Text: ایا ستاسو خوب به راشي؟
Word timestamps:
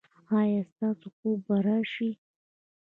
ایا 0.39 0.61
ستاسو 0.71 1.07
خوب 1.17 1.39
به 1.47 1.57
راشي؟ 1.65 2.09